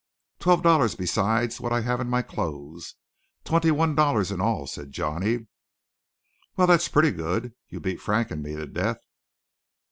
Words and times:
"Twelve 0.39 0.63
dollars, 0.63 0.95
besides 0.95 1.61
what 1.61 1.71
I 1.71 1.81
have 1.81 1.99
in 1.99 2.09
my 2.09 2.23
clothes 2.23 2.95
twenty 3.43 3.69
one 3.69 3.93
dollars 3.93 4.31
in 4.31 4.41
all," 4.41 4.65
said 4.65 4.91
Johnny. 4.91 5.45
"Well, 6.57 6.65
that's 6.65 6.87
pretty 6.87 7.11
good. 7.11 7.53
You 7.69 7.79
beat 7.79 8.01
Frank 8.01 8.31
and 8.31 8.41
me 8.41 8.55
to 8.55 8.65
death. 8.65 8.97